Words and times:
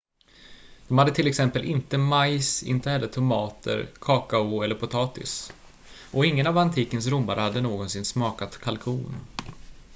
de 0.87 0.97
hade 0.97 1.11
till 1.11 1.27
exempel 1.27 1.63
inte 1.65 1.97
majs 1.97 2.63
inte 2.63 2.89
heller 2.89 3.07
tomater 3.07 3.89
kakao 3.99 4.61
eller 4.61 4.75
potatis 4.75 5.53
och 6.11 6.25
ingen 6.25 6.47
av 6.47 6.57
antikens 6.57 7.07
romare 7.07 7.39
hade 7.41 7.61
någonsin 7.61 8.05
smakat 8.05 8.57
kalkon 8.57 9.15